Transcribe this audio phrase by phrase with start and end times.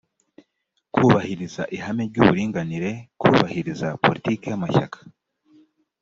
[0.93, 4.97] kubahiriza ihame ry uburinganire kubahiriza politiki y amashyaka